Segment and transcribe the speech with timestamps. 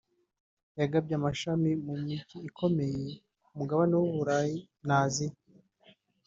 [0.79, 5.35] yagabye amashami mu mijyi ikomeye yo ku mugabane w’u Burayi na Aziya